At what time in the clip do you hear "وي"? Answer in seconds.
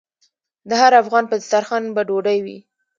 2.45-2.57